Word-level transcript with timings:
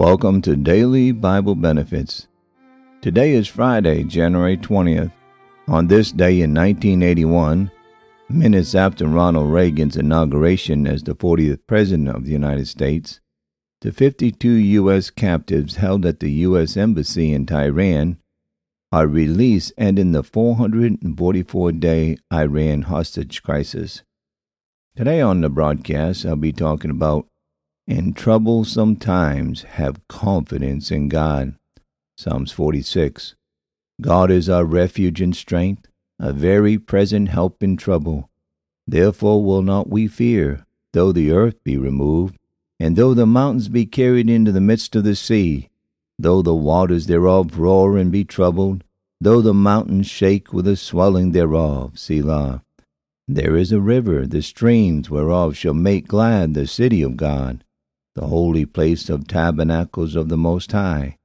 Welcome 0.00 0.40
to 0.42 0.56
Daily 0.56 1.12
Bible 1.12 1.54
Benefits. 1.54 2.26
Today 3.02 3.32
is 3.32 3.46
Friday, 3.46 4.02
January 4.04 4.56
20th. 4.56 5.12
On 5.68 5.88
this 5.88 6.10
day 6.10 6.40
in 6.40 6.54
1981, 6.54 7.70
minutes 8.30 8.74
after 8.74 9.06
Ronald 9.06 9.52
Reagan's 9.52 9.98
inauguration 9.98 10.86
as 10.86 11.02
the 11.02 11.14
40th 11.14 11.58
President 11.66 12.08
of 12.16 12.24
the 12.24 12.30
United 12.30 12.66
States, 12.66 13.20
the 13.82 13.92
52 13.92 14.48
U.S. 14.48 15.10
captives 15.10 15.76
held 15.76 16.06
at 16.06 16.20
the 16.20 16.30
U.S. 16.48 16.78
Embassy 16.78 17.34
in 17.34 17.44
Tehran 17.44 18.16
are 18.90 19.06
released 19.06 19.74
ending 19.76 20.12
the 20.12 20.22
444 20.22 21.72
day 21.72 22.16
Iran 22.32 22.82
hostage 22.84 23.42
crisis. 23.42 24.02
Today 24.96 25.20
on 25.20 25.42
the 25.42 25.50
broadcast, 25.50 26.24
I'll 26.24 26.36
be 26.36 26.54
talking 26.54 26.90
about 26.90 27.26
in 27.90 28.12
troublesome 28.12 28.94
times 28.94 29.62
have 29.62 30.06
confidence 30.06 30.92
in 30.92 31.08
God. 31.08 31.56
Psalms 32.16 32.52
46. 32.52 33.34
God 34.00 34.30
is 34.30 34.48
our 34.48 34.64
refuge 34.64 35.20
and 35.20 35.34
strength, 35.34 35.88
a 36.20 36.32
very 36.32 36.78
present 36.78 37.30
help 37.30 37.64
in 37.64 37.76
trouble. 37.76 38.30
Therefore 38.86 39.44
will 39.44 39.62
not 39.62 39.90
we 39.90 40.06
fear, 40.06 40.64
though 40.92 41.10
the 41.10 41.32
earth 41.32 41.64
be 41.64 41.76
removed, 41.76 42.36
and 42.78 42.94
though 42.94 43.12
the 43.12 43.26
mountains 43.26 43.68
be 43.68 43.86
carried 43.86 44.30
into 44.30 44.52
the 44.52 44.60
midst 44.60 44.94
of 44.94 45.02
the 45.02 45.16
sea, 45.16 45.68
though 46.16 46.42
the 46.42 46.54
waters 46.54 47.08
thereof 47.08 47.58
roar 47.58 47.98
and 47.98 48.12
be 48.12 48.22
troubled, 48.22 48.84
though 49.20 49.40
the 49.40 49.52
mountains 49.52 50.06
shake 50.06 50.52
with 50.52 50.64
the 50.64 50.76
swelling 50.76 51.32
thereof. 51.32 51.98
Selah. 51.98 52.62
There 53.26 53.56
is 53.56 53.72
a 53.72 53.80
river, 53.80 54.28
the 54.28 54.42
streams 54.42 55.10
whereof 55.10 55.56
shall 55.56 55.74
make 55.74 56.06
glad 56.06 56.54
the 56.54 56.68
city 56.68 57.02
of 57.02 57.16
God, 57.16 57.64
the 58.14 58.26
holy 58.26 58.66
place 58.66 59.08
of 59.08 59.26
tabernacles 59.26 60.16
of 60.16 60.28
the 60.28 60.36
Most 60.36 60.72
High. 60.72 61.16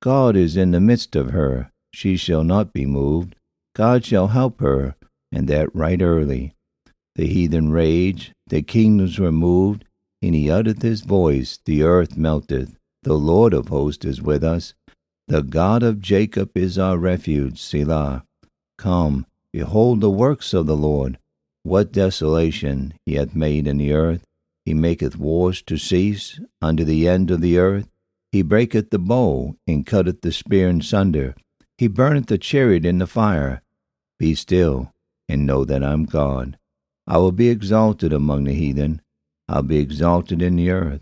God 0.00 0.36
is 0.36 0.56
in 0.56 0.70
the 0.70 0.80
midst 0.80 1.16
of 1.16 1.30
her, 1.30 1.70
she 1.92 2.16
shall 2.16 2.44
not 2.44 2.72
be 2.72 2.86
moved. 2.86 3.34
God 3.74 4.04
shall 4.04 4.28
help 4.28 4.60
her, 4.60 4.96
and 5.32 5.48
that 5.48 5.74
right 5.74 6.00
early. 6.00 6.54
The 7.16 7.26
heathen 7.26 7.70
rage, 7.70 8.32
the 8.46 8.62
kingdoms 8.62 9.18
were 9.18 9.32
moved, 9.32 9.84
and 10.22 10.34
he 10.34 10.50
uttereth 10.50 10.82
his 10.82 11.00
voice, 11.00 11.58
the 11.64 11.82
earth 11.82 12.16
melteth. 12.16 12.76
The 13.02 13.14
Lord 13.14 13.54
of 13.54 13.68
hosts 13.68 14.04
is 14.04 14.22
with 14.22 14.44
us. 14.44 14.74
The 15.26 15.42
God 15.42 15.82
of 15.82 16.00
Jacob 16.00 16.56
is 16.56 16.78
our 16.78 16.96
refuge, 16.96 17.60
Selah. 17.60 18.24
Come, 18.78 19.26
behold 19.52 20.00
the 20.00 20.10
works 20.10 20.54
of 20.54 20.66
the 20.66 20.76
Lord. 20.76 21.18
What 21.62 21.92
desolation 21.92 22.94
he 23.04 23.14
hath 23.14 23.34
made 23.34 23.66
in 23.66 23.78
the 23.78 23.92
earth. 23.92 24.24
He 24.68 24.74
maketh 24.74 25.16
wars 25.16 25.62
to 25.62 25.78
cease 25.78 26.38
unto 26.60 26.84
the 26.84 27.08
end 27.08 27.30
of 27.30 27.40
the 27.40 27.56
earth. 27.56 27.88
He 28.32 28.42
breaketh 28.42 28.90
the 28.90 28.98
bow, 28.98 29.56
and 29.66 29.86
cutteth 29.86 30.20
the 30.20 30.30
spear 30.30 30.68
in 30.68 30.82
sunder. 30.82 31.34
He 31.78 31.88
burneth 31.88 32.26
the 32.26 32.36
chariot 32.36 32.84
in 32.84 32.98
the 32.98 33.06
fire. 33.06 33.62
Be 34.18 34.34
still, 34.34 34.92
and 35.26 35.46
know 35.46 35.64
that 35.64 35.82
I 35.82 35.94
am 35.94 36.04
God. 36.04 36.58
I 37.06 37.16
will 37.16 37.32
be 37.32 37.48
exalted 37.48 38.12
among 38.12 38.44
the 38.44 38.52
heathen. 38.52 39.00
I'll 39.48 39.62
be 39.62 39.78
exalted 39.78 40.42
in 40.42 40.56
the 40.56 40.68
earth. 40.68 41.00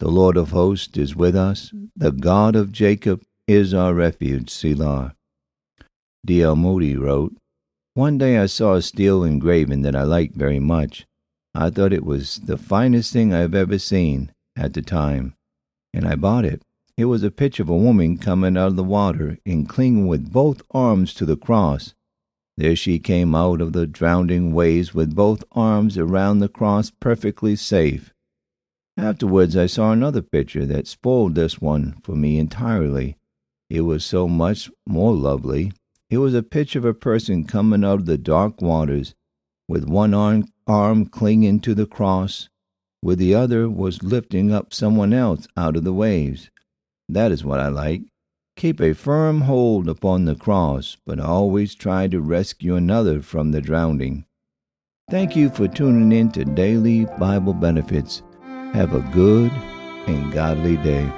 The 0.00 0.08
Lord 0.08 0.36
of 0.36 0.50
hosts 0.50 0.98
is 0.98 1.14
with 1.14 1.36
us. 1.36 1.72
The 1.94 2.10
God 2.10 2.56
of 2.56 2.72
Jacob 2.72 3.22
is 3.46 3.72
our 3.72 3.94
refuge. 3.94 4.50
Selah. 4.50 5.14
D.L. 6.26 6.56
Moody 6.56 6.96
wrote, 6.96 7.36
One 7.94 8.18
day 8.18 8.38
I 8.38 8.46
saw 8.46 8.74
a 8.74 8.82
steel 8.82 9.22
engraving 9.22 9.82
that 9.82 9.94
I 9.94 10.02
liked 10.02 10.34
very 10.34 10.58
much. 10.58 11.06
I 11.54 11.70
thought 11.70 11.92
it 11.92 12.04
was 12.04 12.40
the 12.44 12.58
finest 12.58 13.12
thing 13.12 13.32
I 13.32 13.38
have 13.38 13.54
ever 13.54 13.78
seen 13.78 14.32
at 14.56 14.74
the 14.74 14.82
time, 14.82 15.34
and 15.92 16.06
I 16.06 16.16
bought 16.16 16.44
it. 16.44 16.62
It 16.96 17.04
was 17.04 17.22
a 17.22 17.30
picture 17.30 17.62
of 17.62 17.68
a 17.68 17.76
woman 17.76 18.18
coming 18.18 18.56
out 18.56 18.68
of 18.68 18.76
the 18.76 18.84
water 18.84 19.38
and 19.46 19.68
clinging 19.68 20.06
with 20.06 20.32
both 20.32 20.62
arms 20.72 21.14
to 21.14 21.26
the 21.26 21.36
cross. 21.36 21.94
There 22.56 22.76
she 22.76 22.98
came 22.98 23.34
out 23.34 23.60
of 23.60 23.72
the 23.72 23.86
drowning 23.86 24.52
waves 24.52 24.94
with 24.94 25.14
both 25.14 25.44
arms 25.52 25.98
around 25.98 26.38
the 26.38 26.48
cross 26.48 26.90
perfectly 26.90 27.56
safe. 27.56 28.12
Afterwards 28.96 29.56
I 29.56 29.66
saw 29.66 29.90
another 29.90 30.22
picture 30.22 30.64
that 30.66 30.86
spoiled 30.86 31.34
this 31.34 31.60
one 31.60 31.96
for 32.02 32.14
me 32.14 32.38
entirely. 32.38 33.16
It 33.68 33.80
was 33.80 34.04
so 34.04 34.28
much 34.28 34.70
more 34.86 35.14
lovely. 35.14 35.72
It 36.10 36.18
was 36.18 36.34
a 36.34 36.44
picture 36.44 36.78
of 36.78 36.84
a 36.84 36.94
person 36.94 37.44
coming 37.44 37.84
out 37.84 38.00
of 38.00 38.06
the 38.06 38.18
dark 38.18 38.62
waters, 38.62 39.14
with 39.68 39.84
one 39.84 40.14
arm, 40.14 40.46
arm 40.66 41.06
clinging 41.06 41.60
to 41.60 41.74
the 41.74 41.86
cross, 41.86 42.48
with 43.02 43.18
the 43.18 43.34
other 43.34 43.68
was 43.68 44.02
lifting 44.02 44.52
up 44.52 44.72
someone 44.72 45.12
else 45.12 45.46
out 45.56 45.76
of 45.76 45.84
the 45.84 45.92
waves. 45.92 46.50
That 47.08 47.32
is 47.32 47.44
what 47.44 47.60
I 47.60 47.68
like. 47.68 48.02
Keep 48.56 48.80
a 48.80 48.94
firm 48.94 49.42
hold 49.42 49.88
upon 49.88 50.24
the 50.24 50.36
cross, 50.36 50.96
but 51.04 51.18
always 51.18 51.74
try 51.74 52.06
to 52.08 52.20
rescue 52.20 52.76
another 52.76 53.20
from 53.20 53.50
the 53.50 53.60
drowning. 53.60 54.24
Thank 55.10 55.36
you 55.36 55.50
for 55.50 55.68
tuning 55.68 56.12
in 56.12 56.30
to 56.32 56.44
Daily 56.44 57.04
Bible 57.18 57.52
Benefits. 57.52 58.22
Have 58.72 58.94
a 58.94 59.00
good 59.12 59.52
and 60.06 60.32
godly 60.32 60.76
day. 60.78 61.10